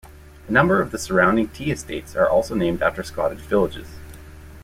A 0.47 0.51
number 0.51 0.81
of 0.81 0.89
the 0.89 0.97
surrounding 0.97 1.49
tea 1.49 1.69
estates 1.69 2.15
are 2.15 2.27
also 2.27 2.55
named 2.55 2.81
after 2.81 3.03
Scottish 3.03 3.41
villages. 3.41 3.85